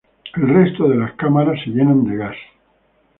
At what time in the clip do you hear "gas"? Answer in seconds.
2.17-2.35